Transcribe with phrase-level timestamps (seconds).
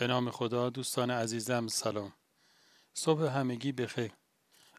[0.00, 2.12] به نام خدا دوستان عزیزم سلام
[2.94, 4.12] صبح همگی بخیر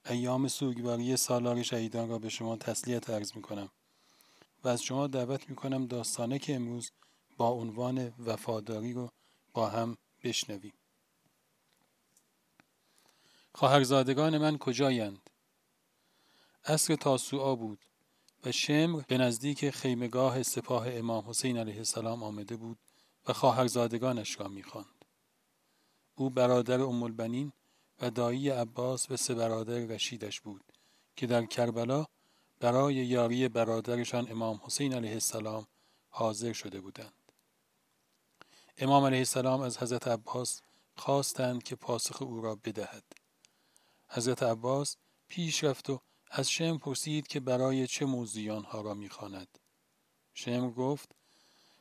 [0.09, 3.69] ایام سوگواری سالار شهیدان را به شما تسلیت عرض می کنم
[4.63, 6.91] و از شما دعوت می کنم داستانه که امروز
[7.37, 9.09] با عنوان وفاداری رو
[9.53, 10.73] با هم بشنویم
[13.55, 15.29] خواهرزادگان من کجایند؟
[16.65, 17.79] عصر تاسوعا بود
[18.45, 22.77] و شمر به نزدیک خیمگاه سپاه امام حسین علیه السلام آمده بود
[23.27, 25.00] و خواهرزادگانش را می‌خواند.
[26.15, 27.53] او برادر ام البنین
[28.01, 30.63] و دایی عباس و سه برادر رشیدش بود
[31.15, 32.05] که در کربلا
[32.59, 35.67] برای یاری برادرشان امام حسین علیه السلام
[36.09, 37.13] حاضر شده بودند.
[38.77, 40.61] امام علیه السلام از حضرت عباس
[40.95, 43.03] خواستند که پاسخ او را بدهد.
[44.09, 44.97] حضرت عباس
[45.27, 49.57] پیش رفت و از شم پرسید که برای چه موضوعی آنها را می‌خواند.
[50.33, 51.15] شم گفت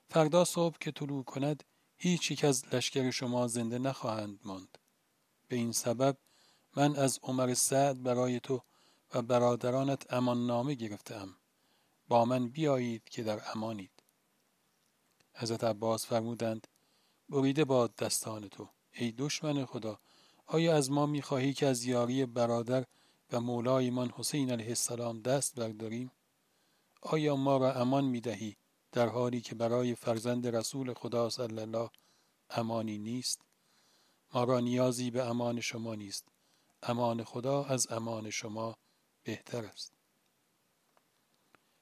[0.08, 1.64] فردا صبح که طلوع کند
[2.02, 4.78] هیچ یک از لشکر شما زنده نخواهند ماند.
[5.48, 6.16] به این سبب
[6.76, 8.62] من از عمر سعد برای تو
[9.14, 11.36] و برادرانت امان نامه گرفتم.
[12.08, 13.90] با من بیایید که در امانید.
[15.34, 16.66] حضرت عباس فرمودند
[17.28, 20.00] بریده باد دستان تو ای دشمن خدا
[20.46, 22.84] آیا از ما می‌خواهی که از یاری برادر
[23.32, 26.12] و مولایمان حسین علیه السلام دست برداریم؟
[27.02, 28.56] آیا ما را امان می‌دهی
[28.92, 31.90] در حالی که برای فرزند رسول خدا صلی الله
[32.50, 33.40] امانی نیست
[34.34, 36.28] ما را نیازی به امان شما نیست.
[36.82, 38.76] امان خدا از امان شما
[39.22, 39.92] بهتر است.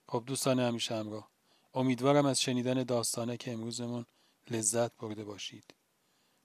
[0.09, 1.31] خب دوستان همیشه همراه
[1.75, 4.06] امیدوارم از شنیدن داستانه که امروزمون
[4.50, 5.75] لذت برده باشید.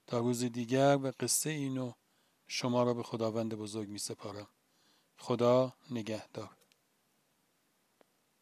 [0.08, 1.92] تا روز دیگر و قصه اینو
[2.48, 4.48] شما را به خداوند بزرگ می سپارم
[5.18, 6.63] خدا نگهدار.